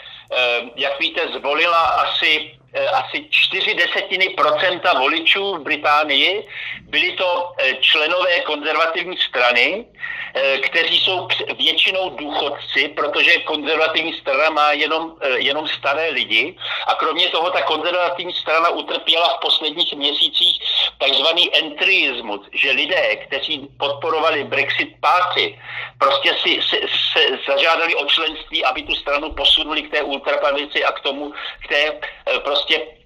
jak 0.76 1.00
víte, 1.00 1.20
zvolila 1.36 2.06
asi 2.06 2.54
Eh, 2.54 2.59
asi 2.92 3.26
čtyři 3.30 3.74
desetiny 3.74 4.28
procenta 4.28 4.98
voličů 4.98 5.54
v 5.54 5.62
Británii. 5.62 6.46
Byli 6.80 7.12
to 7.12 7.52
eh, 7.58 7.74
členové 7.80 8.40
konzervativní 8.40 9.16
strany, 9.16 9.86
eh, 10.34 10.58
kteří 10.58 11.00
jsou 11.00 11.28
většinou 11.58 12.10
důchodci, 12.10 12.88
protože 12.88 13.40
konzervativní 13.40 14.12
strana 14.12 14.50
má 14.50 14.72
jenom, 14.72 15.16
jenom 15.36 15.68
staré 15.68 16.10
lidi. 16.10 16.56
A 16.86 16.94
kromě 16.94 17.28
toho 17.28 17.50
ta 17.50 17.62
konzervativní 17.62 18.34
strana 18.34 18.68
utrpěla 18.68 19.28
v 19.28 19.40
posledních 19.40 19.94
měsících 19.94 20.58
takzvaný 20.98 21.56
entryismus, 21.56 22.40
že 22.52 22.70
lidé, 22.70 23.16
kteří 23.16 23.68
podporovali 23.78 24.44
Brexit 24.44 24.94
Party, 25.00 25.58
prostě 25.98 26.34
si 26.42 26.60
se, 26.62 26.76
se 27.12 27.22
zažádali 27.46 27.94
o 27.94 28.04
členství, 28.04 28.64
aby 28.64 28.82
tu 28.82 28.94
stranu 28.94 29.32
posunuli 29.32 29.82
k 29.82 29.90
té 29.90 30.02
ultrapravici 30.02 30.84
a 30.84 30.92
k 30.92 31.00
tomu, 31.00 31.32
k 31.64 31.68
té 31.68 32.00
prostě 32.38 32.59
prostě 32.60 33.00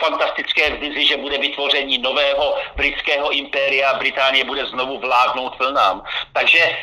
fantastické 0.00 0.70
vizi, 0.70 1.06
že 1.06 1.16
bude 1.16 1.38
vytvoření 1.38 1.98
nového 1.98 2.54
britského 2.76 3.30
impéria, 3.30 3.94
Británie 3.94 4.44
bude 4.44 4.66
znovu 4.66 4.98
vládnout 4.98 5.58
vlnám. 5.58 6.02
Takže 6.32 6.76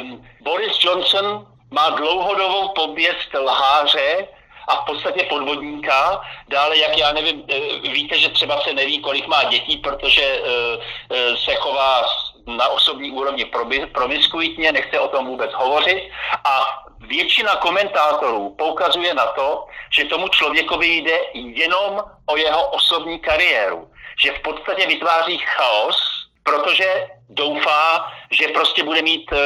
um, 0.00 0.26
Boris 0.40 0.84
Johnson 0.84 1.46
má 1.70 1.90
dlouhodobou 1.90 2.68
pověst 2.68 3.34
lháře, 3.34 4.28
a 4.68 4.76
v 4.82 4.84
podstatě 4.84 5.26
podvodníka. 5.28 6.20
Dále, 6.48 6.78
jak 6.78 6.98
já 6.98 7.12
nevím, 7.12 7.44
eh, 7.48 7.88
víte, 7.88 8.18
že 8.18 8.28
třeba 8.28 8.60
se 8.60 8.72
neví, 8.72 9.00
kolik 9.00 9.26
má 9.26 9.44
dětí, 9.44 9.76
protože 9.76 10.22
eh, 10.22 10.78
eh, 11.10 11.36
se 11.36 11.54
chová 11.54 12.04
na 12.46 12.68
osobní 12.68 13.10
úrovni 13.10 13.50
promiskuitně, 13.92 14.72
nechce 14.72 15.00
o 15.00 15.08
tom 15.08 15.26
vůbec 15.26 15.50
hovořit 15.54 16.10
a 16.44 16.84
většina 17.00 17.56
komentátorů 17.56 18.54
poukazuje 18.58 19.14
na 19.14 19.26
to, 19.26 19.66
že 19.90 20.04
tomu 20.04 20.28
člověkovi 20.28 20.86
jde 20.86 21.18
jenom 21.34 22.02
o 22.26 22.36
jeho 22.36 22.70
osobní 22.70 23.18
kariéru. 23.18 23.90
Že 24.24 24.32
v 24.32 24.40
podstatě 24.40 24.86
vytváří 24.86 25.38
chaos, 25.38 26.28
protože 26.42 27.06
doufá, 27.28 28.12
že 28.30 28.48
prostě 28.48 28.82
bude 28.82 29.02
mít 29.02 29.32
uh, 29.32 29.38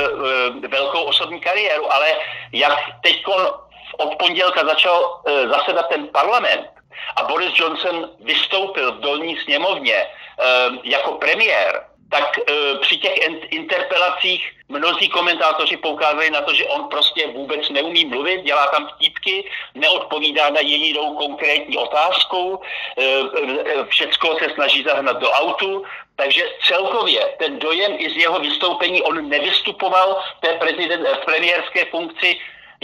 velkou 0.71 1.03
osobní 1.03 1.41
kariéru. 1.41 1.93
Ale 1.93 2.09
jak 2.53 2.79
teď 3.03 3.25
od 3.99 4.15
pondělka 4.19 4.65
začal 4.65 4.99
uh, 5.03 5.51
zasedat 5.51 5.89
ten 5.89 6.09
parlament 6.09 6.71
a 7.17 7.23
Boris 7.23 7.53
Johnson 7.59 8.11
vystoupil 8.21 8.93
v 8.93 9.01
dolní 9.01 9.37
sněmovně 9.37 10.07
uh, 10.07 10.77
jako 10.85 11.13
premiér, 11.13 11.85
tak 12.13 12.39
e, 12.39 12.43
při 12.79 12.97
těch 12.97 13.17
interpelacích 13.51 14.53
mnozí 14.69 15.09
komentátoři 15.09 15.77
poukázali 15.77 16.31
na 16.31 16.41
to, 16.43 16.55
že 16.55 16.65
on 16.65 16.89
prostě 16.89 17.27
vůbec 17.27 17.69
neumí 17.71 18.05
mluvit, 18.05 18.43
dělá 18.43 18.67
tam 18.67 18.89
vtípky, 18.89 19.51
neodpovídá 19.75 20.51
na 20.51 20.61
jedinou 20.61 21.17
konkrétní 21.17 21.77
otázku, 21.77 22.61
e, 22.61 23.05
e, 23.05 23.85
všecko 23.89 24.37
se 24.39 24.51
snaží 24.55 24.83
zahnat 24.83 25.17
do 25.17 25.31
autu, 25.31 25.85
takže 26.17 26.45
celkově 26.69 27.21
ten 27.39 27.59
dojem 27.59 27.93
i 27.99 28.11
z 28.11 28.17
jeho 28.17 28.39
vystoupení, 28.39 29.03
on 29.03 29.29
nevystupoval 29.29 30.23
té 30.41 30.53
prezident, 30.53 31.09
v 31.09 31.25
premiérské 31.25 31.85
funkci 31.85 32.39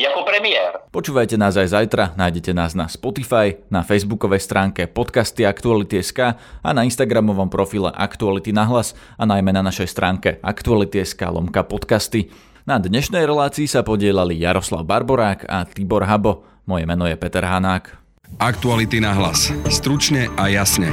ako 0.07 0.23
premiér. 0.23 0.87
Počúvajte 0.95 1.35
nás 1.35 1.59
aj 1.59 1.75
zajtra, 1.75 2.15
nájdete 2.15 2.55
nás 2.55 2.79
na 2.79 2.87
Spotify, 2.87 3.59
na 3.73 3.83
facebookovej 3.83 4.45
stránke 4.45 4.87
podcasty 4.87 5.43
Aktuality.sk 5.43 6.39
a 6.39 6.71
na 6.71 6.87
instagramovom 6.87 7.51
profile 7.51 7.91
Aktuality 7.91 8.55
na 8.55 8.69
hlas 8.69 8.95
a 9.19 9.27
najmä 9.27 9.51
na 9.51 9.67
našej 9.67 9.89
stránke 9.91 10.39
Aktuality.sk 10.45 11.19
lomka 11.27 11.67
podcasty. 11.67 12.31
Na 12.69 12.77
dnešnej 12.77 13.25
relácii 13.25 13.65
sa 13.65 13.81
podielali 13.81 14.37
Jaroslav 14.37 14.85
Barborák 14.85 15.49
a 15.49 15.65
Tibor 15.65 16.05
Habo. 16.05 16.45
Moje 16.69 16.85
meno 16.85 17.09
je 17.09 17.17
Peter 17.17 17.41
Hanák. 17.41 17.97
Aktuality 18.37 19.01
na 19.01 19.17
hlas. 19.17 19.49
Stručne 19.73 20.29
a 20.37 20.53
jasne. 20.53 20.93